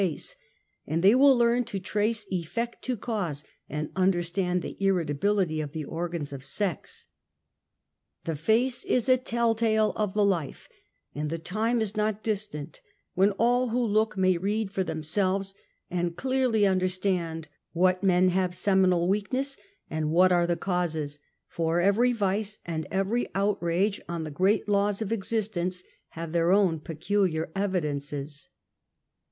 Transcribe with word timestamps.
face, 0.01 0.35
and 0.87 1.03
thej 1.03 1.13
will 1.13 1.37
learn 1.37 1.63
to 1.63 1.79
trace 1.79 2.25
effect 2.31 2.81
to 2.83 2.97
cause 2.97 3.43
and 3.69 3.91
[understand 3.95 4.63
the 4.63 4.75
irritability 4.83 5.61
of 5.61 5.73
the 5.73 5.85
organs 5.85 6.33
of 6.33 6.43
sex. 6.43 7.05
The 8.23 8.35
face 8.35 8.83
is 8.83 9.07
a 9.07 9.15
tell 9.17 9.53
tale 9.53 9.93
of 9.95 10.15
the 10.15 10.25
life, 10.25 10.67
and 11.13 11.29
the 11.29 11.37
time 11.37 11.81
is 11.81 11.95
not 11.95 12.23
distant 12.23 12.81
when 13.13 13.29
all 13.33 13.67
who 13.67 13.79
look 13.79 14.17
may 14.17 14.37
read 14.39 14.71
for 14.71 14.83
them 14.83 15.03
selves 15.03 15.53
and 15.91 16.17
clearly 16.17 16.65
understand 16.65 17.47
what 17.73 18.01
men 18.01 18.29
have 18.29 18.55
seminal 18.55 19.07
w^eakness, 19.07 19.55
and 19.87 20.09
what 20.09 20.31
are 20.31 20.47
the 20.47 20.57
causes, 20.57 21.19
for 21.47 21.79
every 21.79 22.11
vice 22.11 22.57
and 22.65 22.87
every 22.89 23.27
outrage 23.35 24.01
on 24.09 24.23
the 24.23 24.31
great 24.31 24.67
laws 24.67 24.99
of 24.99 25.11
existence 25.11 25.83
have 26.17 26.31
their 26.31 26.51
own 26.51 26.79
peculiar 26.79 27.51
evidences. 27.55 28.49